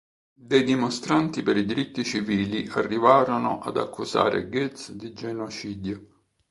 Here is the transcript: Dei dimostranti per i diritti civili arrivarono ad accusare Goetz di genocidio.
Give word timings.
Dei 0.33 0.63
dimostranti 0.63 1.43
per 1.43 1.57
i 1.57 1.63
diritti 1.63 2.03
civili 2.03 2.67
arrivarono 2.73 3.59
ad 3.59 3.77
accusare 3.77 4.49
Goetz 4.49 4.93
di 4.93 5.13
genocidio. 5.13 6.07